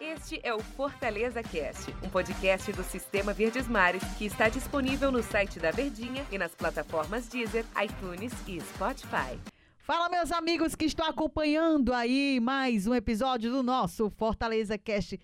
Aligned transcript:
Este 0.00 0.38
é 0.44 0.54
o 0.54 0.60
Fortaleza 0.60 1.42
Cast, 1.42 1.92
um 2.04 2.08
podcast 2.08 2.70
do 2.72 2.84
Sistema 2.84 3.32
Verdes 3.32 3.66
Mares 3.66 4.04
que 4.16 4.26
está 4.26 4.48
disponível 4.48 5.10
no 5.10 5.24
site 5.24 5.58
da 5.58 5.72
Verdinha 5.72 6.24
e 6.30 6.38
nas 6.38 6.54
plataformas 6.54 7.26
Deezer, 7.26 7.64
iTunes 7.82 8.32
e 8.46 8.60
Spotify. 8.60 9.36
Fala, 9.78 10.08
meus 10.08 10.30
amigos 10.30 10.76
que 10.76 10.84
estão 10.84 11.04
acompanhando 11.04 11.92
aí 11.92 12.38
mais 12.38 12.86
um 12.86 12.94
episódio 12.94 13.50
do 13.50 13.60
nosso 13.60 14.08
Fortaleza 14.10 14.78
Cast. 14.78 15.18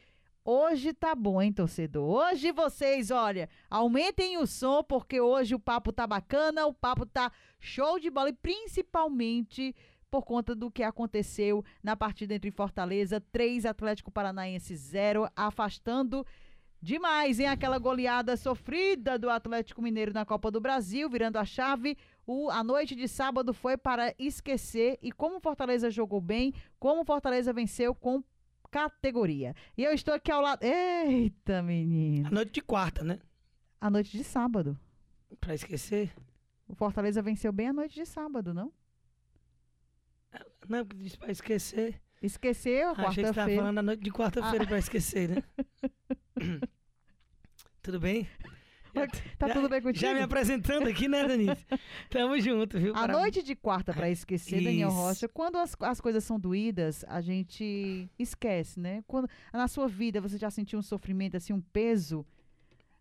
Hoje 0.45 0.93
tá 0.93 1.15
bom, 1.15 1.41
hein, 1.41 1.53
torcedor? 1.53 2.03
Hoje 2.03 2.51
vocês, 2.51 3.13
olha, 3.13 3.49
aumentem 3.71 4.39
o 4.39 4.47
som, 4.47 4.83
porque 4.83 5.21
hoje 5.21 5.55
o 5.55 5.61
papo 5.61 5.93
tá 5.93 6.05
bacana, 6.05 6.67
o 6.67 6.75
papo 6.75 7.07
tá 7.07 7.31
show 7.61 8.01
de 8.01 8.11
bola 8.11 8.31
e 8.31 8.33
principalmente 8.33 9.73
por 10.15 10.25
conta 10.25 10.55
do 10.55 10.71
que 10.71 10.85
aconteceu 10.85 11.65
na 11.83 11.97
partida 11.97 12.35
entre 12.35 12.49
Fortaleza, 12.53 13.21
3 13.21 13.67
Atlético 13.67 14.13
Paranaense 14.13 14.77
0, 14.77 15.29
afastando 15.35 16.25
demais, 16.81 17.41
em 17.41 17.49
aquela 17.49 17.81
goleada 17.81 18.37
sofrida 18.37 19.19
do 19.19 19.29
Atlético 19.29 19.83
Mineiro 19.83 20.13
na 20.13 20.25
Copa 20.25 20.53
do 20.53 20.61
Brasil, 20.61 21.11
virando 21.11 21.37
a 21.37 21.45
chave. 21.45 21.99
O, 22.25 22.49
a 22.49 22.63
noite 22.63 22.95
de 22.95 23.09
sábado 23.09 23.53
foi 23.53 23.77
para 23.77 24.15
esquecer 24.17 25.01
e 25.03 25.11
como 25.11 25.41
Fortaleza 25.41 25.91
jogou 25.91 26.21
bem, 26.21 26.55
como 26.79 27.05
Fortaleza 27.05 27.53
venceu 27.53 27.93
com 27.93 28.23
categoria. 28.71 29.53
E 29.77 29.83
eu 29.83 29.93
estou 29.93 30.15
aqui 30.15 30.31
ao 30.31 30.41
lado. 30.41 30.63
Eita, 30.63 31.61
menino. 31.61 32.29
A 32.29 32.31
noite 32.31 32.53
de 32.53 32.63
quarta, 32.63 33.03
né? 33.03 33.19
A 33.81 33.91
noite 33.91 34.17
de 34.17 34.23
sábado. 34.23 34.79
Pra 35.41 35.57
esquecer? 35.57 36.15
O 36.69 36.75
Fortaleza 36.77 37.21
venceu 37.21 37.53
bem 37.53 37.67
a 37.67 37.73
noite 37.73 37.97
de 37.97 38.07
sábado, 38.07 38.55
não? 38.55 38.73
Não, 40.69 40.85
disse 40.95 41.19
pra 41.19 41.31
esquecer. 41.31 42.01
Esqueceu 42.23 42.89
a 42.89 42.93
Achei 42.93 43.05
que 43.05 43.15
você 43.15 43.23
tava 43.23 43.35
quarta-feira. 43.35 43.61
falando 43.63 43.79
a 43.79 43.83
noite 43.83 44.03
de 44.03 44.11
quarta-feira 44.11 44.65
Ah. 44.65 44.67
pra 44.67 44.79
esquecer, 44.79 45.29
né? 45.29 45.43
Tudo 47.83 48.01
bem? 48.01 48.27
Tá 49.39 49.49
tudo 49.53 49.69
bem 49.69 49.83
contigo? 49.83 50.01
Já 50.07 50.15
me 50.15 50.21
apresentando 50.23 50.89
aqui, 50.89 51.09
né, 51.09 51.27
Denise? 51.27 51.67
Tamo 52.09 52.41
junto, 52.41 52.79
viu? 52.79 52.95
A 52.95 53.09
noite 53.09 53.43
de 53.43 53.57
quarta 53.57 53.93
para 53.93 54.09
esquecer, 54.09 54.63
Daniel 54.63 54.89
Isso. 54.89 54.97
Rocha, 54.97 55.29
quando 55.29 55.57
as, 55.59 55.75
as 55.81 56.01
coisas 56.01 56.23
são 56.23 56.39
doídas, 56.39 57.05
a 57.09 57.21
gente 57.21 58.09
esquece, 58.17 58.79
né? 58.79 59.03
Quando 59.09 59.29
na 59.53 59.67
sua 59.67 59.89
vida 59.89 60.21
você 60.21 60.39
já 60.39 60.49
sentiu 60.49 60.79
um 60.79 60.83
sofrimento 60.83 61.37
assim, 61.37 61.53
um 61.53 61.61
peso 61.61 62.25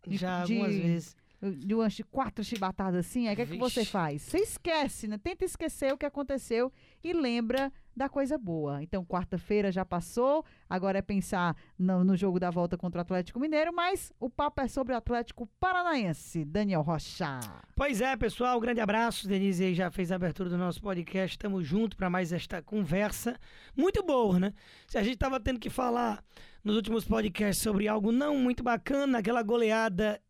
de- 0.06 0.16
Já 0.16 0.44
de- 0.44 0.54
algumas 0.58 0.76
vezes. 0.76 1.16
De 1.42 1.74
umas 1.74 2.00
quatro 2.10 2.42
chibatadas 2.42 3.06
assim, 3.06 3.28
aí 3.28 3.34
o 3.34 3.36
que, 3.36 3.42
é 3.42 3.46
que 3.46 3.58
você 3.58 3.84
faz? 3.84 4.22
Você 4.22 4.38
esquece, 4.38 5.06
né? 5.08 5.18
Tenta 5.18 5.44
esquecer 5.44 5.92
o 5.92 5.98
que 5.98 6.06
aconteceu 6.06 6.72
e 7.02 7.12
lembra 7.12 7.72
da 7.96 8.08
coisa 8.08 8.36
boa. 8.36 8.82
Então, 8.82 9.04
quarta-feira 9.04 9.70
já 9.70 9.84
passou, 9.84 10.44
agora 10.68 10.98
é 10.98 11.02
pensar 11.02 11.56
no, 11.78 12.02
no 12.02 12.16
jogo 12.16 12.40
da 12.40 12.50
volta 12.50 12.76
contra 12.76 12.98
o 12.98 13.02
Atlético 13.02 13.38
Mineiro, 13.38 13.72
mas 13.72 14.12
o 14.18 14.28
papo 14.28 14.60
é 14.62 14.68
sobre 14.68 14.92
o 14.92 14.96
Atlético 14.96 15.46
Paranaense. 15.60 16.44
Daniel 16.44 16.82
Rocha. 16.82 17.38
Pois 17.76 18.00
é, 18.00 18.16
pessoal, 18.16 18.58
um 18.58 18.60
grande 18.60 18.80
abraço. 18.80 19.28
Denise 19.28 19.74
já 19.74 19.90
fez 19.90 20.10
a 20.10 20.16
abertura 20.16 20.48
do 20.48 20.58
nosso 20.58 20.80
podcast. 20.80 21.34
Estamos 21.34 21.66
juntos 21.66 21.96
para 21.96 22.10
mais 22.10 22.32
esta 22.32 22.60
conversa. 22.62 23.38
Muito 23.76 24.02
boa, 24.02 24.40
né? 24.40 24.52
Se 24.86 24.98
a 24.98 25.02
gente 25.02 25.16
tava 25.16 25.38
tendo 25.38 25.60
que 25.60 25.70
falar 25.70 26.22
nos 26.64 26.76
últimos 26.76 27.04
podcasts 27.04 27.62
sobre 27.62 27.86
algo 27.86 28.10
não 28.10 28.36
muito 28.38 28.62
bacana, 28.62 29.18
aquela 29.18 29.42
goleada 29.42 30.20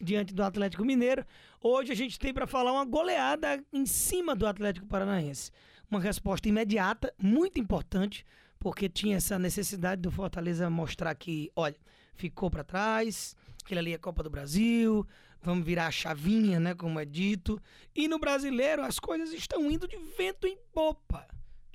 diante 0.00 0.34
do 0.34 0.42
Atlético 0.42 0.84
Mineiro, 0.84 1.24
hoje 1.60 1.92
a 1.92 1.94
gente 1.94 2.18
tem 2.18 2.32
para 2.32 2.46
falar 2.46 2.72
uma 2.72 2.84
goleada 2.84 3.62
em 3.72 3.86
cima 3.86 4.34
do 4.34 4.46
Atlético 4.46 4.86
Paranaense. 4.86 5.50
Uma 5.90 6.00
resposta 6.00 6.48
imediata, 6.48 7.12
muito 7.20 7.58
importante, 7.58 8.24
porque 8.58 8.88
tinha 8.88 9.16
essa 9.16 9.38
necessidade 9.38 10.02
do 10.02 10.10
Fortaleza 10.10 10.68
mostrar 10.68 11.14
que, 11.14 11.50
olha, 11.56 11.76
ficou 12.14 12.50
para 12.50 12.64
trás, 12.64 13.36
aquilo 13.64 13.80
ali 13.80 13.92
é 13.92 13.98
Copa 13.98 14.22
do 14.22 14.30
Brasil, 14.30 15.06
vamos 15.40 15.64
virar 15.64 15.86
a 15.86 15.90
chavinha, 15.90 16.58
né, 16.58 16.74
como 16.74 16.98
é 16.98 17.04
dito. 17.04 17.60
E 17.94 18.08
no 18.08 18.18
brasileiro 18.18 18.82
as 18.82 18.98
coisas 18.98 19.32
estão 19.32 19.70
indo 19.70 19.86
de 19.86 19.96
vento 20.16 20.46
em 20.46 20.58
popa. 20.72 21.26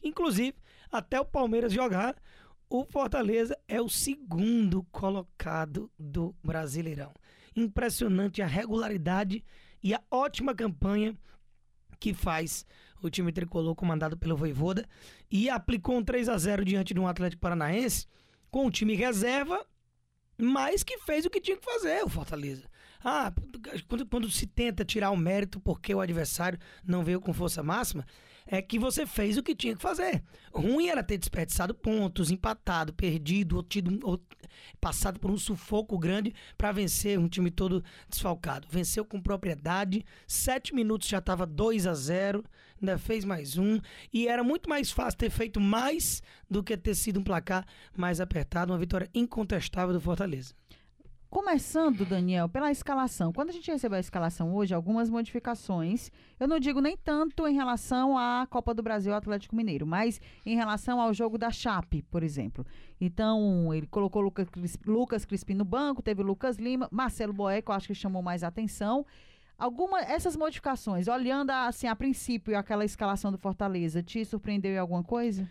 Inclusive, 0.03 0.57
até 0.91 1.19
o 1.19 1.25
Palmeiras 1.25 1.71
jogar, 1.71 2.15
o 2.69 2.83
Fortaleza 2.85 3.57
é 3.67 3.81
o 3.81 3.87
segundo 3.87 4.83
colocado 4.91 5.91
do 5.97 6.35
Brasileirão. 6.43 7.13
Impressionante 7.55 8.41
a 8.41 8.47
regularidade 8.47 9.43
e 9.81 9.93
a 9.93 10.01
ótima 10.09 10.55
campanha 10.55 11.15
que 11.99 12.13
faz 12.13 12.65
o 13.01 13.09
time 13.09 13.31
tricolor 13.31 13.75
comandado 13.75 14.17
pelo 14.17 14.35
Voivoda 14.35 14.87
e 15.29 15.49
aplicou 15.49 15.97
um 15.97 16.03
3 16.03 16.29
a 16.29 16.37
0 16.37 16.65
diante 16.65 16.93
de 16.93 16.99
um 16.99 17.07
Atlético 17.07 17.41
Paranaense 17.41 18.07
com 18.49 18.65
o 18.65 18.71
time 18.71 18.95
reserva, 18.95 19.65
mas 20.37 20.83
que 20.83 20.97
fez 20.99 21.25
o 21.25 21.29
que 21.29 21.41
tinha 21.41 21.57
que 21.57 21.65
fazer 21.65 22.03
o 22.03 22.09
Fortaleza. 22.09 22.69
Ah, 23.03 23.33
quando, 23.87 24.05
quando 24.05 24.31
se 24.31 24.47
tenta 24.47 24.85
tirar 24.85 25.11
o 25.11 25.17
mérito 25.17 25.59
porque 25.59 25.93
o 25.93 25.99
adversário 25.99 26.59
não 26.85 27.03
veio 27.03 27.19
com 27.19 27.33
força 27.33 27.61
máxima, 27.61 28.05
é 28.45 28.61
que 28.61 28.77
você 28.77 29.05
fez 29.05 29.37
o 29.37 29.43
que 29.43 29.55
tinha 29.55 29.75
que 29.75 29.81
fazer. 29.81 30.23
Ruim 30.53 30.87
era 30.87 31.03
ter 31.03 31.17
desperdiçado 31.17 31.73
pontos, 31.73 32.31
empatado, 32.31 32.93
perdido, 32.93 33.55
ou 33.55 33.63
tido, 33.63 33.99
ou 34.03 34.21
passado 34.79 35.19
por 35.19 35.31
um 35.31 35.37
sufoco 35.37 35.97
grande 35.97 36.33
para 36.57 36.71
vencer 36.71 37.17
um 37.17 37.27
time 37.27 37.49
todo 37.49 37.83
desfalcado. 38.09 38.67
Venceu 38.69 39.05
com 39.05 39.21
propriedade, 39.21 40.05
sete 40.27 40.73
minutos 40.73 41.07
já 41.07 41.19
estava 41.19 41.45
2 41.45 41.87
a 41.87 41.93
0 41.93 42.43
ainda 42.81 42.97
fez 42.97 43.23
mais 43.23 43.57
um, 43.57 43.79
e 44.11 44.27
era 44.27 44.43
muito 44.43 44.69
mais 44.69 44.91
fácil 44.91 45.17
ter 45.17 45.29
feito 45.29 45.59
mais 45.59 46.21
do 46.49 46.61
que 46.61 46.75
ter 46.75 46.93
sido 46.95 47.19
um 47.19 47.23
placar 47.23 47.65
mais 47.95 48.19
apertado, 48.19 48.73
uma 48.73 48.79
vitória 48.79 49.09
incontestável 49.13 49.93
do 49.93 50.01
Fortaleza. 50.01 50.53
Começando, 51.33 52.05
Daniel, 52.05 52.47
pela 52.47 52.69
escalação. 52.69 53.33
Quando 53.33 53.49
a 53.49 53.53
gente 53.53 53.71
recebeu 53.71 53.97
a 53.97 53.99
escalação 53.99 54.53
hoje, 54.53 54.75
algumas 54.75 55.09
modificações. 55.09 56.11
Eu 56.39 56.47
não 56.47 56.59
digo 56.59 56.79
nem 56.79 56.95
tanto 56.95 57.47
em 57.47 57.55
relação 57.55 58.15
à 58.15 58.45
Copa 58.47 58.71
do 58.71 58.83
Brasil 58.83 59.11
Atlético 59.15 59.55
Mineiro, 59.55 59.87
mas 59.87 60.21
em 60.45 60.55
relação 60.55 61.01
ao 61.01 61.11
jogo 61.11 61.35
da 61.35 61.49
Chape, 61.49 62.03
por 62.03 62.21
exemplo. 62.21 62.63
Então, 63.01 63.73
ele 63.73 63.87
colocou 63.87 64.21
Lucas, 64.21 64.47
Lucas 64.85 65.25
Crispim 65.25 65.55
no 65.55 65.65
banco, 65.65 66.03
teve 66.03 66.21
Lucas 66.21 66.57
Lima, 66.57 66.87
Marcelo 66.91 67.33
Boeck, 67.33 67.67
eu 67.67 67.73
acho 67.73 67.87
que 67.87 67.95
chamou 67.95 68.21
mais 68.21 68.43
atenção. 68.43 69.03
Alguma 69.57 70.01
essas 70.01 70.35
modificações, 70.35 71.07
olhando 71.07 71.49
assim 71.49 71.87
a 71.87 71.95
princípio 71.95 72.55
aquela 72.55 72.85
escalação 72.85 73.31
do 73.31 73.39
Fortaleza, 73.39 74.03
te 74.03 74.23
surpreendeu 74.23 74.73
em 74.73 74.77
alguma 74.77 75.03
coisa? 75.03 75.49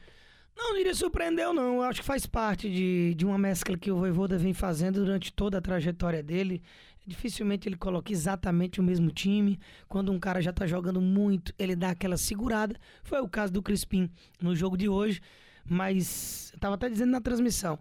Não 0.57 0.75
diria 0.75 0.95
surpreendeu, 0.95 1.53
não. 1.53 1.77
Eu 1.77 1.83
acho 1.83 2.01
que 2.01 2.07
faz 2.07 2.27
parte 2.27 2.71
de, 2.71 3.15
de 3.15 3.25
uma 3.25 3.39
mescla 3.39 3.77
que 3.77 3.91
o 3.91 3.97
Voivoda 3.97 4.39
vem 4.39 4.53
fazendo 4.53 5.05
durante 5.05 5.33
toda 5.33 5.59
a 5.59 5.63
trajetória 5.63 6.23
dele. 6.23 6.63
Dificilmente 7.07 7.69
ele 7.69 7.77
coloca 7.77 8.13
exatamente 8.13 8.81
o 8.81 8.83
mesmo 8.83 9.11
time. 9.11 9.59
Quando 9.89 10.13
um 10.13 10.21
cara 10.21 10.41
já 10.41 10.53
tá 10.53 10.67
jogando 10.67 11.01
muito, 11.01 11.53
ele 11.59 11.75
dá 11.75 11.91
aquela 11.91 12.17
segurada. 12.17 12.77
Foi 13.03 13.21
o 13.21 13.29
caso 13.29 13.53
do 13.53 13.63
Crispim 13.63 14.11
no 14.41 14.55
jogo 14.55 14.77
de 14.77 14.89
hoje. 14.89 15.21
Mas 15.65 16.51
eu 16.53 16.61
tava 16.61 16.75
até 16.75 16.89
dizendo 16.89 17.11
na 17.11 17.21
transmissão. 17.21 17.79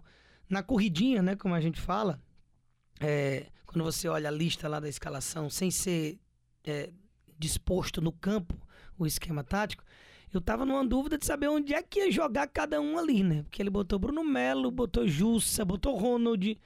Na 0.48 0.62
corridinha, 0.62 1.22
né, 1.22 1.36
como 1.36 1.54
a 1.54 1.60
gente 1.60 1.80
fala, 1.80 2.20
é, 3.00 3.46
quando 3.64 3.84
você 3.84 4.08
olha 4.08 4.28
a 4.28 4.32
lista 4.32 4.68
lá 4.68 4.80
da 4.80 4.88
escalação, 4.88 5.48
sem 5.48 5.70
ser 5.70 6.18
é, 6.64 6.90
disposto 7.38 8.00
no 8.00 8.12
campo 8.12 8.54
o 8.98 9.06
esquema 9.06 9.42
tático, 9.42 9.84
eu 10.32 10.40
tava 10.40 10.64
numa 10.64 10.84
dúvida 10.84 11.18
de 11.18 11.26
saber 11.26 11.48
onde 11.48 11.74
é 11.74 11.82
que 11.82 12.00
ia 12.00 12.10
jogar 12.10 12.46
cada 12.46 12.80
um 12.80 12.98
ali, 12.98 13.22
né? 13.22 13.42
Porque 13.42 13.60
ele 13.60 13.70
botou 13.70 13.98
Bruno 13.98 14.24
Melo, 14.24 14.70
botou 14.70 15.06
Jussa, 15.06 15.64
botou 15.64 15.94
Ronald, 15.94 16.58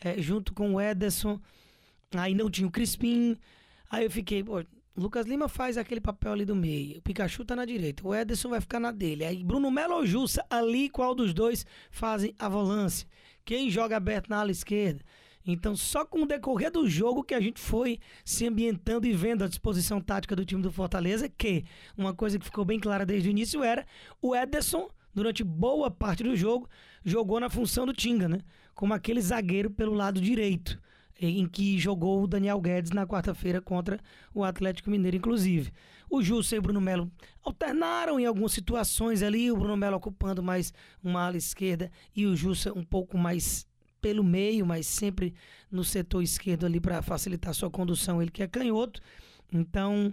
é, 0.00 0.20
junto 0.20 0.52
com 0.52 0.74
o 0.74 0.80
Ederson, 0.80 1.40
aí 2.14 2.34
não 2.34 2.50
tinha 2.50 2.68
o 2.68 2.70
Crispim, 2.70 3.36
aí 3.90 4.04
eu 4.04 4.10
fiquei, 4.10 4.44
pô, 4.44 4.62
Lucas 4.94 5.26
Lima 5.26 5.48
faz 5.48 5.78
aquele 5.78 6.00
papel 6.00 6.32
ali 6.32 6.44
do 6.44 6.54
meio, 6.54 6.98
o 6.98 7.02
Pikachu 7.02 7.44
tá 7.44 7.56
na 7.56 7.64
direita, 7.64 8.06
o 8.06 8.14
Ederson 8.14 8.50
vai 8.50 8.60
ficar 8.60 8.80
na 8.80 8.90
dele, 8.90 9.24
aí 9.24 9.42
Bruno 9.42 9.70
Melo 9.70 9.94
ou 9.94 10.06
Jussa, 10.06 10.44
ali 10.50 10.88
qual 10.90 11.14
dos 11.14 11.32
dois 11.32 11.64
fazem 11.90 12.34
a 12.38 12.48
volância? 12.48 13.08
Quem 13.44 13.70
joga 13.70 13.96
aberto 13.96 14.28
na 14.28 14.40
ala 14.40 14.50
esquerda? 14.50 15.02
Então, 15.46 15.76
só 15.76 16.04
com 16.04 16.22
o 16.22 16.26
decorrer 16.26 16.72
do 16.72 16.88
jogo 16.88 17.22
que 17.22 17.34
a 17.34 17.40
gente 17.40 17.60
foi 17.60 18.00
se 18.24 18.46
ambientando 18.46 19.06
e 19.06 19.12
vendo 19.12 19.44
a 19.44 19.48
disposição 19.48 20.00
tática 20.00 20.34
do 20.34 20.44
time 20.44 20.60
do 20.60 20.72
Fortaleza, 20.72 21.28
que 21.28 21.64
uma 21.96 22.12
coisa 22.12 22.38
que 22.38 22.44
ficou 22.44 22.64
bem 22.64 22.80
clara 22.80 23.06
desde 23.06 23.28
o 23.28 23.30
início 23.30 23.62
era 23.62 23.86
o 24.20 24.34
Ederson, 24.34 24.88
durante 25.14 25.44
boa 25.44 25.90
parte 25.90 26.24
do 26.24 26.36
jogo, 26.36 26.68
jogou 27.04 27.38
na 27.38 27.48
função 27.48 27.86
do 27.86 27.92
Tinga, 27.92 28.28
né? 28.28 28.40
Como 28.74 28.92
aquele 28.92 29.20
zagueiro 29.20 29.70
pelo 29.70 29.94
lado 29.94 30.20
direito, 30.20 30.78
em 31.18 31.46
que 31.46 31.78
jogou 31.78 32.22
o 32.22 32.26
Daniel 32.26 32.60
Guedes 32.60 32.90
na 32.90 33.06
quarta-feira 33.06 33.60
contra 33.62 33.98
o 34.34 34.44
Atlético 34.44 34.90
Mineiro, 34.90 35.16
inclusive. 35.16 35.72
O 36.10 36.22
Jussa 36.22 36.54
e 36.54 36.58
o 36.58 36.62
Bruno 36.62 36.80
Melo 36.80 37.10
alternaram 37.42 38.20
em 38.20 38.26
algumas 38.26 38.52
situações 38.52 39.22
ali, 39.22 39.50
o 39.50 39.56
Bruno 39.56 39.76
Melo 39.76 39.96
ocupando 39.96 40.42
mais 40.42 40.74
uma 41.02 41.24
ala 41.24 41.36
esquerda 41.36 41.90
e 42.14 42.26
o 42.26 42.36
Jussa 42.36 42.72
um 42.76 42.84
pouco 42.84 43.16
mais 43.16 43.66
pelo 44.00 44.22
meio, 44.22 44.64
mas 44.66 44.86
sempre 44.86 45.34
no 45.70 45.84
setor 45.84 46.22
esquerdo 46.22 46.66
ali 46.66 46.80
para 46.80 47.02
facilitar 47.02 47.54
sua 47.54 47.70
condução, 47.70 48.20
ele 48.20 48.30
que 48.30 48.42
é 48.42 48.48
canhoto. 48.48 49.00
Então, 49.52 50.12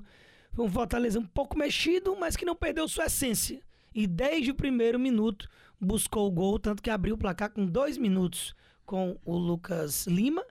foi 0.52 0.66
um 0.66 0.70
Fortaleza 0.70 1.20
um 1.20 1.26
pouco 1.26 1.58
mexido, 1.58 2.16
mas 2.20 2.36
que 2.36 2.46
não 2.46 2.56
perdeu 2.56 2.88
sua 2.88 3.06
essência. 3.06 3.62
E 3.94 4.08
desde 4.08 4.52
o 4.52 4.56
primeiro 4.56 5.00
minuto, 5.00 5.50
buscou 5.80 6.28
o 6.28 6.32
gol, 6.32 6.58
tanto 6.58 6.82
que 6.82 6.90
abriu 6.90 7.16
o 7.16 7.18
placar 7.18 7.52
com 7.52 7.66
dois 7.66 7.98
minutos 7.98 8.56
com 8.86 9.18
o 9.24 9.38
Lucas 9.38 10.08
Lima 10.08 10.44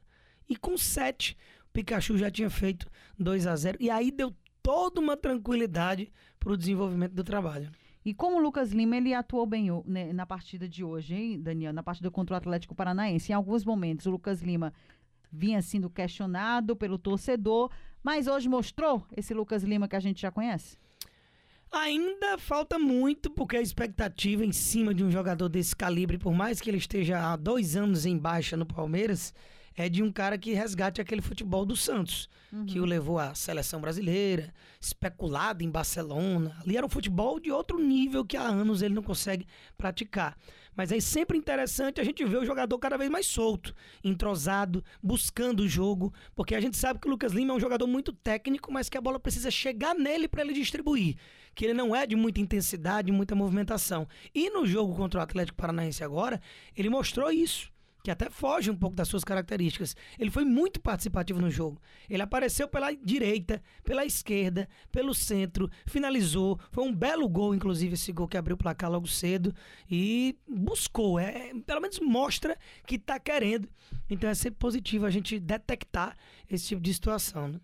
e 0.49 0.57
com 0.57 0.77
sete 0.77 1.37
o 1.69 1.73
Pikachu 1.73 2.19
já 2.19 2.31
tinha 2.31 2.51
feito 2.51 2.87
2 3.19 3.47
a 3.47 3.57
0 3.57 3.79
e 3.81 3.89
aí 3.89 4.11
deu 4.11 4.35
toda 4.63 5.01
uma 5.01 5.17
tranquilidade 5.17 6.13
para 6.39 6.53
o 6.53 6.57
desenvolvimento 6.57 7.15
do 7.15 7.25
trabalho. 7.25 7.71
E 8.05 8.13
como 8.13 8.37
o 8.37 8.41
Lucas 8.41 8.73
Lima 8.73 8.97
ele 8.97 9.15
atuou 9.15 9.47
bem 9.47 9.69
né, 9.85 10.13
na 10.13 10.27
partida 10.27 10.69
de 10.69 10.83
hoje, 10.83 11.15
hein, 11.15 11.41
Daniel? 11.41 11.73
Na 11.73 11.83
partida 11.83 12.11
contra 12.11 12.35
o 12.35 12.37
Atlético 12.37 12.75
Paranaense. 12.75 13.31
Em 13.31 13.35
alguns 13.35 13.65
momentos, 13.65 14.07
o 14.07 14.11
Lucas 14.11 14.43
Lima 14.43 14.73
vinha 15.31 15.63
sendo 15.63 15.89
questionado 15.89 16.77
pelo 16.77 16.99
torcedor, 16.99 17.71
mas 18.03 18.27
hoje 18.27 18.49
mostrou 18.49 19.07
esse 19.17 19.33
Lucas 19.33 19.63
Lima 19.63 19.89
que 19.89 19.97
a 19.97 20.01
gente 20.01 20.21
já 20.21 20.31
conhece? 20.31 20.77
Ainda 21.73 22.37
falta 22.37 22.79
muito, 22.79 23.31
porque 23.31 23.57
a 23.57 23.63
expectativa 23.63 24.45
em 24.45 24.53
cima 24.53 24.93
de 24.93 25.03
um 25.03 25.11
jogador 25.11 25.49
desse 25.49 25.75
calibre, 25.75 26.19
por 26.19 26.35
mais 26.35 26.61
que 26.61 26.69
ele 26.69 26.77
esteja 26.77 27.33
há 27.33 27.35
dois 27.35 27.77
anos 27.77 28.05
em 28.05 28.19
baixa 28.19 28.59
no 28.59 28.67
Palmeiras, 28.67 29.33
é 29.77 29.89
de 29.89 30.03
um 30.03 30.13
cara 30.13 30.37
que 30.37 30.53
resgate 30.53 31.01
aquele 31.01 31.23
futebol 31.23 31.65
do 31.65 31.77
Santos, 31.77 32.29
uhum. 32.53 32.67
que 32.67 32.81
o 32.81 32.85
levou 32.85 33.19
à 33.19 33.35
seleção 33.35 33.81
brasileira, 33.81 34.53
especulado 34.81 35.65
em 35.65 35.71
Barcelona. 35.71 36.57
Ali 36.63 36.77
era 36.77 36.87
um 36.87 36.91
futebol 36.91 37.41
de 37.41 37.51
outro 37.51 37.79
nível 37.79 38.25
que 38.25 38.37
há 38.37 38.43
anos 38.43 38.83
ele 38.83 38.95
não 38.95 39.03
consegue 39.03 39.47
praticar. 39.77 40.37
Mas 40.75 40.91
é 40.91 41.01
sempre 41.01 41.37
interessante 41.37 42.01
a 42.01 42.05
gente 42.05 42.25
ver 42.25 42.39
o 42.39 42.47
jogador 42.47 42.79
cada 42.79 42.97
vez 42.97 43.11
mais 43.11 43.27
solto, 43.27 43.75
entrosado, 44.03 44.83
buscando 45.03 45.61
o 45.61 45.69
jogo, 45.69 46.13
porque 46.35 46.55
a 46.55 46.61
gente 46.61 46.77
sabe 46.77 46.99
que 46.99 47.07
o 47.07 47.11
Lucas 47.11 47.33
Lima 47.33 47.53
é 47.53 47.57
um 47.57 47.61
jogador 47.61 47.87
muito 47.87 48.13
técnico, 48.13 48.73
mas 48.73 48.89
que 48.89 48.97
a 48.97 49.01
bola 49.01 49.21
precisa 49.21 49.51
chegar 49.51 49.95
nele 49.95 50.27
para 50.27 50.41
ele 50.43 50.55
distribuir, 50.55 51.17
que 51.55 51.65
ele 51.65 51.75
não 51.75 51.95
é 51.95 52.07
de 52.07 52.17
muita 52.17 52.41
intensidade, 52.41 53.13
muita 53.13 53.35
movimentação. 53.35 54.09
E 54.35 54.49
no 54.49 54.67
jogo 54.67 54.95
contra 54.95 55.21
o 55.21 55.23
Atlético 55.23 55.59
Paranaense 55.59 56.03
agora, 56.03 56.41
ele 56.75 56.89
mostrou 56.89 57.31
isso 57.31 57.72
que 58.03 58.11
até 58.11 58.29
foge 58.29 58.71
um 58.71 58.77
pouco 58.77 58.97
das 58.97 59.09
suas 59.09 59.23
características. 59.23 59.95
Ele 60.19 60.31
foi 60.31 60.45
muito 60.45 60.81
participativo 60.81 61.41
no 61.41 61.51
jogo. 61.51 61.81
Ele 62.11 62.23
apareceu 62.23 62.67
pela 62.67 62.93
direita, 62.93 63.63
pela 63.85 64.05
esquerda, 64.05 64.69
pelo 64.91 65.15
centro, 65.15 65.71
finalizou. 65.87 66.59
Foi 66.71 66.85
um 66.85 66.93
belo 66.95 67.29
gol, 67.29 67.55
inclusive, 67.55 67.95
esse 67.95 68.13
gol 68.13 68.27
que 68.27 68.37
abriu 68.37 68.55
o 68.55 68.59
placar 68.59 68.91
logo 68.91 69.07
cedo. 69.07 69.55
E 69.89 70.37
buscou, 70.49 71.19
é, 71.19 71.53
pelo 71.65 71.81
menos 71.81 72.01
mostra 72.01 72.59
que 72.87 72.97
está 72.97 73.19
querendo. 73.21 73.69
Então 74.11 74.29
é 74.29 74.35
sempre 74.35 74.59
positivo 74.59 75.07
a 75.07 75.11
gente 75.11 75.39
detectar 75.39 76.17
esse 76.51 76.69
tipo 76.69 76.81
de 76.81 76.93
situação. 76.93 77.49
Né? 77.49 77.61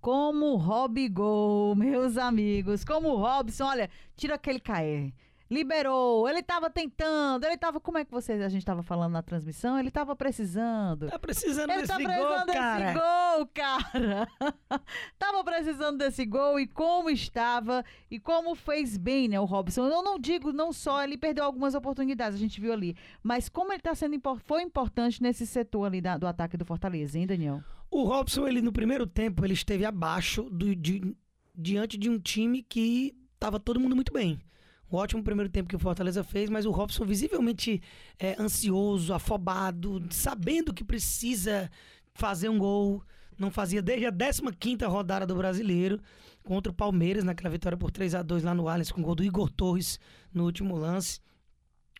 Como 0.00 0.56
Rob 0.56 1.08
Gol, 1.08 1.76
meus 1.76 2.16
amigos. 2.16 2.84
Como 2.84 3.10
o 3.10 3.16
Robson, 3.16 3.64
olha, 3.64 3.88
tira 4.16 4.34
aquele 4.34 4.58
KR 4.58 5.12
liberou, 5.52 6.28
ele 6.28 6.42
tava 6.42 6.70
tentando, 6.70 7.44
ele 7.44 7.56
tava. 7.56 7.78
Como 7.78 7.98
é 7.98 8.04
que 8.04 8.10
vocês 8.10 8.40
a 8.40 8.48
gente 8.48 8.64
tava 8.64 8.82
falando 8.82 9.12
na 9.12 9.22
transmissão? 9.22 9.78
Ele 9.78 9.90
tava 9.90 10.16
precisando. 10.16 11.08
Tá 11.08 11.18
precisando 11.18 11.70
ele 11.70 11.82
desse 11.82 11.92
tá 11.92 11.96
precisando 11.96 12.28
gol, 12.28 12.46
desse 12.46 12.58
cara. 12.58 12.92
gol, 12.94 13.46
cara. 13.54 14.28
tava 15.18 15.44
precisando 15.44 15.98
desse 15.98 16.24
gol 16.24 16.58
e 16.58 16.66
como 16.66 17.10
estava 17.10 17.84
e 18.10 18.18
como 18.18 18.54
fez 18.54 18.96
bem, 18.96 19.28
né, 19.28 19.38
o 19.38 19.44
Robson. 19.44 19.86
Eu 19.86 20.02
não 20.02 20.18
digo 20.18 20.52
não 20.52 20.72
só 20.72 21.04
ele 21.04 21.18
perdeu 21.18 21.44
algumas 21.44 21.74
oportunidades, 21.74 22.36
a 22.36 22.40
gente 22.40 22.60
viu 22.60 22.72
ali, 22.72 22.96
mas 23.22 23.48
como 23.48 23.72
ele 23.72 23.82
tá 23.82 23.94
sendo 23.94 24.12
foi 24.44 24.62
importante 24.62 25.22
nesse 25.22 25.46
setor 25.46 25.84
ali 25.84 26.00
da, 26.00 26.16
do 26.16 26.26
ataque 26.26 26.56
do 26.56 26.64
Fortaleza, 26.64 27.18
hein, 27.18 27.26
Daniel? 27.26 27.62
O 27.90 28.04
Robson, 28.04 28.48
ele 28.48 28.62
no 28.62 28.72
primeiro 28.72 29.06
tempo, 29.06 29.44
ele 29.44 29.52
esteve 29.52 29.84
abaixo 29.84 30.48
do, 30.50 30.74
de, 30.74 31.14
diante 31.54 31.98
de 31.98 32.08
um 32.08 32.18
time 32.18 32.62
que 32.62 33.14
tava 33.38 33.60
todo 33.60 33.78
mundo 33.78 33.94
muito 33.94 34.12
bem. 34.12 34.40
Um 34.92 34.96
ótimo 34.96 35.24
primeiro 35.24 35.50
tempo 35.50 35.70
que 35.70 35.76
o 35.76 35.78
Fortaleza 35.78 36.22
fez, 36.22 36.50
mas 36.50 36.66
o 36.66 36.70
Robson 36.70 37.06
visivelmente 37.06 37.80
é, 38.18 38.36
ansioso, 38.38 39.14
afobado, 39.14 40.02
sabendo 40.10 40.74
que 40.74 40.84
precisa 40.84 41.70
fazer 42.12 42.50
um 42.50 42.58
gol. 42.58 43.02
Não 43.38 43.50
fazia 43.50 43.80
desde 43.80 44.04
a 44.04 44.12
15 44.12 44.84
rodada 44.84 45.26
do 45.26 45.34
Brasileiro 45.34 45.98
contra 46.44 46.70
o 46.70 46.74
Palmeiras, 46.74 47.24
naquela 47.24 47.48
vitória 47.48 47.78
por 47.78 47.90
3 47.90 48.14
a 48.14 48.22
2 48.22 48.44
lá 48.44 48.54
no 48.54 48.68
Allianz, 48.68 48.92
com 48.92 49.00
o 49.00 49.04
gol 49.04 49.14
do 49.14 49.24
Igor 49.24 49.50
Torres 49.50 49.98
no 50.32 50.44
último 50.44 50.76
lance. 50.76 51.20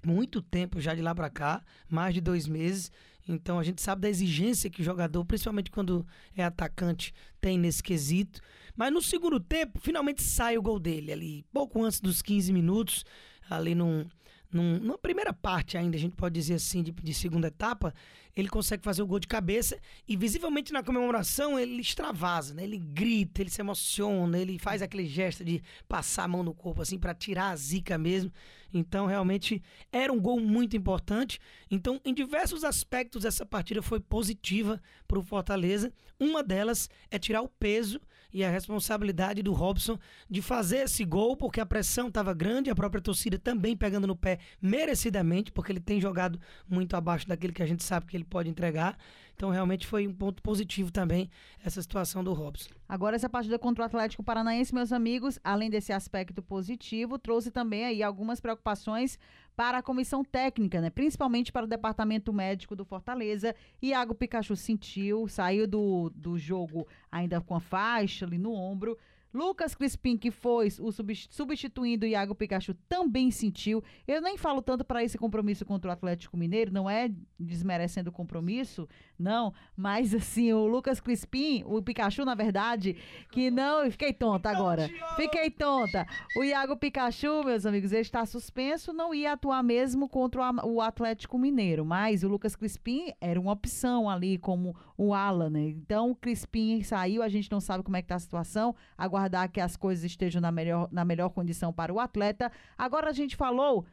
Muito 0.04 0.42
tempo 0.42 0.78
já 0.78 0.94
de 0.94 1.00
lá 1.00 1.14
para 1.14 1.30
cá, 1.30 1.62
mais 1.88 2.12
de 2.12 2.20
dois 2.20 2.46
meses. 2.46 2.92
Então 3.26 3.58
a 3.58 3.62
gente 3.62 3.80
sabe 3.80 4.02
da 4.02 4.10
exigência 4.10 4.68
que 4.68 4.82
o 4.82 4.84
jogador, 4.84 5.24
principalmente 5.24 5.70
quando 5.70 6.06
é 6.36 6.44
atacante, 6.44 7.14
tem 7.40 7.56
nesse 7.56 7.82
quesito. 7.82 8.40
Mas 8.76 8.92
no 8.92 9.02
segundo 9.02 9.38
tempo, 9.38 9.80
finalmente 9.80 10.22
sai 10.22 10.56
o 10.56 10.62
gol 10.62 10.78
dele 10.78 11.12
ali, 11.12 11.44
pouco 11.52 11.82
antes 11.82 12.00
dos 12.00 12.22
15 12.22 12.52
minutos, 12.52 13.04
ali 13.48 13.74
num, 13.74 14.06
num, 14.52 14.78
numa 14.78 14.98
primeira 14.98 15.32
parte 15.32 15.78
ainda, 15.78 15.96
a 15.96 16.00
gente 16.00 16.14
pode 16.14 16.34
dizer 16.34 16.54
assim, 16.54 16.82
de, 16.82 16.92
de, 16.92 17.14
segunda 17.14 17.48
etapa, 17.48 17.94
ele 18.36 18.48
consegue 18.48 18.82
fazer 18.82 19.02
o 19.02 19.06
gol 19.06 19.18
de 19.18 19.26
cabeça 19.26 19.78
e 20.06 20.16
visivelmente 20.16 20.72
na 20.72 20.82
comemoração 20.82 21.58
ele 21.58 21.80
extravasa, 21.80 22.52
né? 22.54 22.64
Ele 22.64 22.78
grita, 22.78 23.40
ele 23.40 23.50
se 23.50 23.60
emociona, 23.60 24.38
ele 24.38 24.58
faz 24.58 24.82
aquele 24.82 25.06
gesto 25.06 25.42
de 25.44 25.62
passar 25.88 26.24
a 26.24 26.28
mão 26.28 26.42
no 26.42 26.54
corpo 26.54 26.82
assim 26.82 26.98
para 26.98 27.14
tirar 27.14 27.50
a 27.50 27.56
zica 27.56 27.96
mesmo. 27.96 28.30
Então, 28.74 29.06
realmente 29.06 29.62
era 29.90 30.12
um 30.12 30.20
gol 30.20 30.40
muito 30.40 30.76
importante. 30.76 31.38
Então, 31.70 32.00
em 32.04 32.14
diversos 32.14 32.64
aspectos 32.64 33.24
essa 33.24 33.44
partida 33.44 33.82
foi 33.82 34.00
positiva 34.00 34.80
para 35.06 35.18
o 35.18 35.22
Fortaleza. 35.22 35.92
Uma 36.18 36.42
delas 36.42 36.88
é 37.10 37.18
tirar 37.18 37.42
o 37.42 37.48
peso 37.48 38.00
e 38.32 38.44
a 38.44 38.50
responsabilidade 38.50 39.42
do 39.42 39.52
Robson 39.52 39.98
de 40.28 40.40
fazer 40.40 40.78
esse 40.78 41.04
gol, 41.04 41.36
porque 41.36 41.60
a 41.60 41.66
pressão 41.66 42.08
estava 42.08 42.32
grande, 42.32 42.70
a 42.70 42.74
própria 42.74 43.00
torcida 43.02 43.38
também 43.38 43.76
pegando 43.76 44.06
no 44.06 44.16
pé 44.16 44.38
merecidamente, 44.60 45.52
porque 45.52 45.72
ele 45.72 45.80
tem 45.80 46.00
jogado 46.00 46.40
muito 46.68 46.96
abaixo 46.96 47.28
daquilo 47.28 47.52
que 47.52 47.62
a 47.62 47.66
gente 47.66 47.84
sabe 47.84 48.06
que 48.06 48.16
ele 48.16 48.24
pode 48.24 48.48
entregar. 48.48 48.96
Então, 49.34 49.50
realmente 49.50 49.86
foi 49.86 50.06
um 50.06 50.12
ponto 50.12 50.42
positivo 50.42 50.90
também 50.92 51.30
essa 51.64 51.80
situação 51.82 52.22
do 52.22 52.32
Robson. 52.32 52.70
Agora, 52.88 53.16
essa 53.16 53.28
partida 53.28 53.58
contra 53.58 53.82
o 53.82 53.86
Atlético 53.86 54.22
Paranaense, 54.22 54.74
meus 54.74 54.92
amigos, 54.92 55.38
além 55.42 55.70
desse 55.70 55.92
aspecto 55.92 56.42
positivo, 56.42 57.18
trouxe 57.18 57.50
também 57.50 57.84
aí 57.84 58.02
algumas 58.02 58.40
preocupações 58.40 59.18
para 59.56 59.78
a 59.78 59.82
comissão 59.82 60.24
técnica, 60.24 60.80
né? 60.80 60.90
Principalmente 60.90 61.52
para 61.52 61.64
o 61.64 61.68
departamento 61.68 62.32
médico 62.32 62.74
do 62.74 62.84
Fortaleza. 62.84 63.54
Iago 63.80 64.14
Pikachu 64.14 64.56
sentiu, 64.56 65.28
saiu 65.28 65.66
do, 65.66 66.10
do 66.14 66.38
jogo 66.38 66.86
ainda 67.10 67.40
com 67.40 67.54
a 67.54 67.60
faixa 67.60 68.24
ali 68.24 68.38
no 68.38 68.52
ombro. 68.52 68.96
Lucas 69.32 69.74
Crispim, 69.74 70.16
que 70.16 70.30
foi 70.30 70.68
o 70.80 70.92
substituindo 71.30 72.04
o 72.04 72.08
Iago 72.08 72.34
Pikachu, 72.34 72.74
também 72.88 73.30
sentiu. 73.30 73.82
Eu 74.06 74.20
nem 74.20 74.36
falo 74.36 74.60
tanto 74.60 74.84
para 74.84 75.02
esse 75.02 75.16
compromisso 75.16 75.64
contra 75.64 75.90
o 75.90 75.92
Atlético 75.92 76.36
Mineiro, 76.36 76.72
não 76.72 76.88
é 76.88 77.10
desmerecendo 77.38 78.10
o 78.10 78.12
compromisso, 78.12 78.88
não, 79.18 79.54
mas 79.76 80.14
assim, 80.14 80.52
o 80.52 80.66
Lucas 80.66 81.00
Crispim, 81.00 81.62
o 81.66 81.80
Pikachu, 81.82 82.24
na 82.24 82.34
verdade, 82.34 82.96
que 83.30 83.50
não. 83.50 83.90
Fiquei 83.90 84.12
tonta 84.12 84.50
agora. 84.50 84.90
Fiquei 85.16 85.50
tonta. 85.50 86.06
O 86.36 86.44
Iago 86.44 86.76
Pikachu, 86.76 87.42
meus 87.44 87.64
amigos, 87.64 87.92
ele 87.92 88.02
está 88.02 88.26
suspenso, 88.26 88.92
não 88.92 89.14
ia 89.14 89.32
atuar 89.32 89.62
mesmo 89.62 90.08
contra 90.08 90.52
o 90.64 90.80
Atlético 90.80 91.38
Mineiro, 91.38 91.84
mas 91.84 92.22
o 92.22 92.28
Lucas 92.28 92.54
Crispim 92.54 93.12
era 93.20 93.40
uma 93.40 93.52
opção 93.52 94.10
ali 94.10 94.38
como 94.38 94.76
o 94.96 95.14
Alan, 95.14 95.50
né? 95.50 95.68
Então 95.68 96.10
o 96.10 96.16
Crispim 96.16 96.82
saiu, 96.82 97.22
a 97.22 97.28
gente 97.28 97.50
não 97.50 97.60
sabe 97.60 97.82
como 97.82 97.96
é 97.96 98.02
que 98.02 98.08
tá 98.08 98.16
a 98.16 98.20
situação. 98.20 98.74
Agora 98.96 99.21
aguardar 99.22 99.50
que 99.50 99.60
as 99.60 99.76
coisas 99.76 100.04
estejam 100.04 100.40
na 100.40 100.50
melhor, 100.50 100.88
na 100.90 101.04
melhor 101.04 101.30
condição 101.30 101.72
para 101.72 101.92
o 101.92 102.00
atleta. 102.00 102.50
Agora 102.76 103.10
a 103.10 103.12
gente 103.12 103.36
falou 103.36 103.86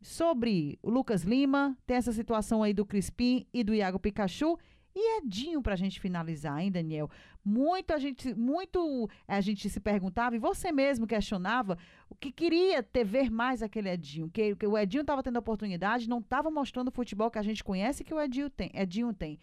sobre 0.00 0.78
o 0.82 0.90
Lucas 0.90 1.22
Lima, 1.22 1.76
tem 1.86 1.96
essa 1.96 2.12
situação 2.12 2.62
aí 2.62 2.72
do 2.72 2.84
Crispim 2.84 3.46
e 3.52 3.62
do 3.62 3.74
Iago 3.74 3.98
Pikachu. 3.98 4.58
E 4.94 5.18
Edinho 5.18 5.62
para 5.62 5.72
a 5.72 5.76
gente 5.76 5.98
finalizar, 5.98 6.60
hein, 6.60 6.70
Daniel? 6.70 7.08
Muito 7.42 7.94
a 7.94 7.98
gente, 7.98 8.34
muito 8.34 9.08
a 9.26 9.40
gente 9.40 9.70
se 9.70 9.80
perguntava 9.80 10.36
e 10.36 10.38
você 10.38 10.70
mesmo 10.70 11.06
questionava 11.06 11.78
o 12.10 12.14
que 12.14 12.30
queria 12.30 12.82
ter 12.82 13.02
ver 13.02 13.30
mais 13.30 13.62
aquele 13.62 13.88
Edinho, 13.88 14.28
que, 14.28 14.54
que 14.54 14.66
o 14.66 14.76
Edinho 14.76 15.00
estava 15.00 15.22
tendo 15.22 15.38
oportunidade, 15.38 16.10
não 16.10 16.18
estava 16.18 16.50
mostrando 16.50 16.88
o 16.88 16.92
futebol 16.92 17.30
que 17.30 17.38
a 17.38 17.42
gente 17.42 17.64
conhece 17.64 18.04
que 18.04 18.12
o 18.12 18.20
Edinho 18.20 18.50
tem. 18.50 18.70
Edinho 18.74 19.14
tem 19.14 19.38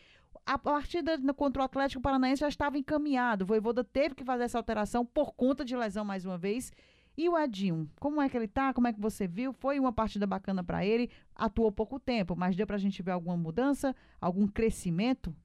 a 0.50 0.58
partida 0.58 1.16
contra 1.36 1.62
o 1.62 1.66
Atlético 1.66 2.02
Paranaense 2.02 2.40
já 2.40 2.48
estava 2.48 2.76
encaminhado. 2.76 3.44
O 3.44 3.46
Voivoda 3.46 3.84
teve 3.84 4.16
que 4.16 4.24
fazer 4.24 4.46
essa 4.46 4.58
alteração 4.58 5.06
por 5.06 5.36
conta 5.36 5.64
de 5.64 5.78
lesão 5.78 6.04
mais 6.04 6.26
uma 6.26 6.40
vez. 6.40 6.72
E 7.16 7.30
o 7.30 7.38
Edinho, 7.38 7.88
como 8.00 8.20
é 8.20 8.28
que 8.28 8.36
ele 8.36 8.48
tá? 8.48 8.74
Como 8.74 8.88
é 8.88 8.94
que 8.94 9.00
você 9.00 9.28
viu? 9.28 9.54
Foi 9.54 9.80
uma 9.80 9.94
partida 9.94 10.26
bacana 10.26 10.64
para 10.64 10.84
ele. 10.84 11.08
Atuou 11.36 11.72
pouco 11.72 12.00
tempo, 12.00 12.36
mas 12.36 12.56
deu 12.56 12.66
para 12.66 12.78
a 12.78 12.80
gente 12.80 13.04
ver 13.04 13.12
alguma 13.12 13.38
mudança, 13.38 13.96
algum 14.20 14.48
crescimento? 14.48 15.36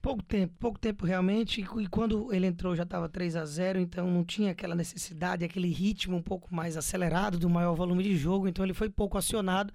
Pouco 0.00 0.22
tempo, 0.22 0.54
pouco 0.60 0.78
tempo 0.78 1.04
realmente. 1.04 1.60
E 1.60 1.88
quando 1.88 2.32
ele 2.32 2.46
entrou 2.46 2.76
já 2.76 2.84
estava 2.84 3.08
3 3.08 3.34
a 3.34 3.44
0 3.44 3.80
então 3.80 4.08
não 4.08 4.24
tinha 4.24 4.52
aquela 4.52 4.76
necessidade, 4.76 5.44
aquele 5.44 5.72
ritmo 5.72 6.16
um 6.16 6.22
pouco 6.22 6.54
mais 6.54 6.76
acelerado, 6.76 7.36
do 7.36 7.50
maior 7.50 7.74
volume 7.74 8.04
de 8.04 8.16
jogo. 8.16 8.46
Então 8.46 8.64
ele 8.64 8.74
foi 8.74 8.88
pouco 8.88 9.18
acionado. 9.18 9.74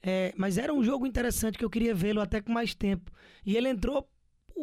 É, 0.00 0.32
mas 0.36 0.58
era 0.58 0.72
um 0.72 0.84
jogo 0.84 1.08
interessante 1.08 1.58
que 1.58 1.64
eu 1.64 1.70
queria 1.70 1.92
vê-lo 1.92 2.20
até 2.20 2.40
com 2.40 2.52
mais 2.52 2.72
tempo. 2.72 3.10
E 3.44 3.56
ele 3.56 3.68
entrou 3.68 4.08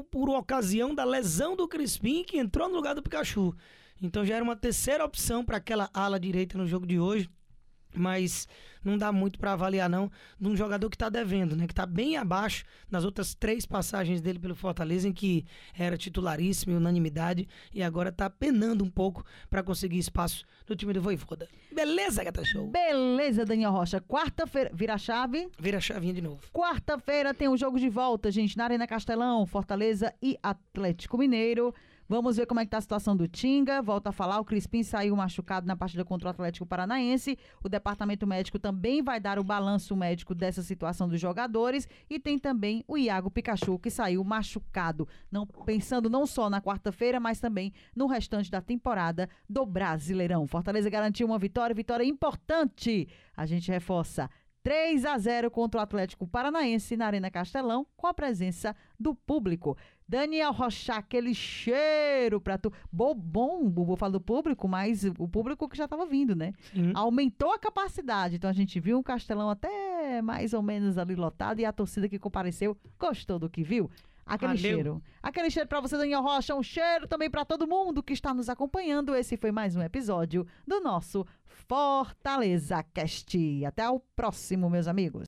por 0.04 0.30
ocasião 0.30 0.94
da 0.94 1.04
lesão 1.04 1.56
do 1.56 1.68
Crispim, 1.68 2.24
que 2.24 2.38
entrou 2.38 2.70
no 2.70 2.76
lugar 2.76 2.96
do 2.96 3.04
Pikachu. 3.04 3.56
Então 4.02 4.26
já 4.26 4.36
era 4.36 4.44
uma 4.44 4.56
terceira 4.56 5.06
opção 5.06 5.44
para 5.44 5.58
aquela 5.58 5.90
ala 5.94 6.20
direita 6.20 6.58
no 6.58 6.68
jogo 6.68 6.86
de 6.86 7.00
hoje. 7.00 7.30
Mas 8.00 8.48
não 8.84 8.98
dá 8.98 9.12
muito 9.12 9.40
para 9.40 9.54
avaliar 9.54 9.90
não 9.90 10.12
de 10.40 10.48
um 10.48 10.56
jogador 10.56 10.90
que 10.90 10.96
está 10.96 11.10
devendo, 11.10 11.56
né? 11.56 11.66
Que 11.66 11.74
está 11.74 11.86
bem 11.86 12.18
abaixo 12.18 12.64
nas 12.90 13.04
outras 13.04 13.34
três 13.34 13.66
passagens 13.66 14.22
dele 14.22 14.38
pelo 14.38 14.56
Fortaleza, 14.56 15.08
em 15.08 15.14
que 15.14 15.46
era 15.78 15.98
titularíssimo, 15.98 16.74
em 16.74 16.78
unanimidade, 16.78 17.48
e 17.74 17.82
agora 17.82 18.10
está 18.10 18.30
penando 18.30 18.84
um 18.84 18.90
pouco 18.90 19.26
para 19.50 19.64
conseguir 19.64 19.98
espaço 19.98 20.46
no 20.70 20.76
time 20.76 20.94
do 20.94 21.02
Voivoda. 21.02 21.50
Beleza, 21.74 22.24
Gata 22.24 22.46
Show? 22.46 22.68
Beleza, 22.68 23.44
Daniel 23.44 23.72
Rocha. 23.72 24.00
Quarta-feira, 24.00 24.72
vira 24.74 24.94
a 24.94 24.98
chave. 24.98 25.50
Vira 25.60 25.78
a 25.78 25.82
chavinha 25.82 26.14
de 26.14 26.22
novo. 26.22 26.42
Quarta-feira 26.54 27.34
tem 27.34 27.48
o 27.48 27.58
jogo 27.58 27.80
de 27.80 27.90
volta, 27.90 28.32
gente, 28.32 28.56
na 28.56 28.66
Arena 28.66 28.88
Castelão, 28.88 29.46
Fortaleza 29.46 30.14
e 30.22 30.38
Atlético 30.44 31.18
Mineiro. 31.18 31.74
Vamos 32.08 32.38
ver 32.38 32.46
como 32.46 32.60
é 32.60 32.66
que 32.66 32.70
tá 32.70 32.78
a 32.78 32.82
situação 32.82 33.18
do 33.18 33.28
Tinga. 33.28 33.82
Volta 33.82 34.10
a 34.10 34.12
falar, 34.12 34.40
o 34.40 34.46
Crispim 34.46 34.84
saiu 34.84 35.16
machucado 35.16 35.66
na 35.66 35.76
partida 35.76 36.06
contra 36.06 36.28
o 36.28 36.32
Atlético 36.32 36.66
Paranaense. 36.66 37.38
O 37.64 37.68
departamento 37.68 38.28
médico 38.28 38.60
também 38.60 39.02
vai 39.02 39.20
dar 39.20 39.40
o 39.40 39.44
balanço 39.44 39.96
médico 39.96 40.36
dessa 40.36 40.62
situação 40.62 41.10
dos 41.10 41.20
jogadores. 41.20 41.88
E 42.08 42.20
tem 42.20 42.38
também 42.38 42.84
o 42.88 42.96
Iago 42.96 43.32
Pikachu, 43.32 43.80
que 43.80 43.90
saiu 43.90 44.24
machucado. 44.24 45.08
Não, 45.32 45.48
pensando 45.48 46.08
não 46.08 46.28
só 46.28 46.48
na 46.48 46.62
quarta-feira, 46.62 47.20
mas 47.20 47.40
também 47.40 47.74
no 47.96 48.06
restante 48.06 48.52
da 48.52 48.62
temporada 48.62 49.28
do 49.50 49.66
Brasileirão. 49.66 50.46
Fortaleza 50.46 50.90
garantiu 50.92 51.26
uma 51.26 51.40
vitória, 51.40 51.74
vitória 51.74 52.04
importante. 52.04 53.08
A 53.36 53.48
gente 53.48 53.72
reforça. 53.72 54.30
3 54.66 55.06
a 55.06 55.16
0 55.16 55.52
contra 55.52 55.80
o 55.80 55.84
Atlético 55.84 56.26
Paranaense 56.26 56.98
na 56.98 57.06
Arena 57.06 57.30
Castelão, 57.30 57.86
com 57.96 58.08
a 58.08 58.14
presença 58.16 58.76
do 59.00 59.14
público. 59.14 59.78
Daniel 60.10 60.52
Rocha, 60.52 60.96
aquele 60.96 61.36
cheiro 61.36 62.42
pra 62.42 62.58
tu. 62.58 62.74
Bom, 62.92 63.14
bom, 63.14 63.62
o 63.62 63.70
Bubu 63.70 63.96
fala 63.96 64.14
do 64.14 64.20
público, 64.20 64.68
mas 64.68 65.04
o 65.20 65.28
público 65.28 65.70
que 65.70 65.78
já 65.78 65.88
tava 65.88 66.08
vindo, 66.08 66.36
né? 66.36 66.52
Sim. 66.74 66.92
Aumentou 66.96 67.54
a 67.54 67.60
capacidade. 67.60 68.38
Então 68.38 68.50
a 68.50 68.54
gente 68.54 68.80
viu 68.80 68.98
um 68.98 69.04
Castelão 69.04 69.52
até 69.52 70.20
mais 70.24 70.52
ou 70.52 70.64
menos 70.64 70.98
ali 70.98 71.14
lotado 71.14 71.60
e 71.60 71.66
a 71.66 71.72
torcida 71.72 72.10
que 72.10 72.18
compareceu 72.18 72.76
gostou 72.98 73.38
do 73.38 73.48
que 73.48 73.62
viu. 73.62 73.88
Aquele 74.26 74.56
Valeu. 74.56 74.62
cheiro. 74.76 75.04
Aquele 75.22 75.52
cheiro 75.52 75.70
pra 75.70 75.80
você, 75.80 75.96
Daniel 75.98 76.22
Rocha. 76.22 76.56
Um 76.56 76.64
cheiro 76.64 77.08
também 77.08 77.30
pra 77.30 77.46
todo 77.46 77.68
mundo 77.68 78.02
que 78.02 78.14
está 78.14 78.34
nos 78.34 78.50
acompanhando. 78.50 79.16
Esse 79.16 79.38
foi 79.38 79.52
mais 79.52 79.76
um 79.76 79.82
episódio 79.82 80.48
do 80.66 80.80
nosso 80.82 81.26
Fortaleza 81.46 82.82
Cast. 82.94 83.38
Até 83.66 83.88
o 83.88 84.00
próximo, 84.00 84.70
meus 84.70 84.88
amigos. 84.88 85.24